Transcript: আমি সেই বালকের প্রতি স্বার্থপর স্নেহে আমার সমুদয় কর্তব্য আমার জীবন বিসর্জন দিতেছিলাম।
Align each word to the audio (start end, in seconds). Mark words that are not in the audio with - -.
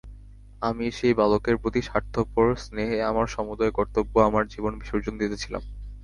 আমি 0.61 0.85
সেই 0.91 1.13
বালকের 1.13 1.55
প্রতি 1.57 1.81
স্বার্থপর 1.81 2.47
স্নেহে 2.55 2.97
আমার 3.03 3.27
সমুদয় 3.27 3.71
কর্তব্য 3.71 4.13
আমার 4.19 4.43
জীবন 4.47 4.73
বিসর্জন 4.79 5.13
দিতেছিলাম। 5.17 5.63